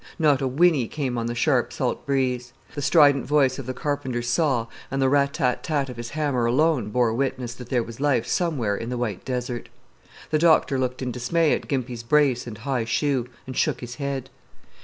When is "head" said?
13.97-14.31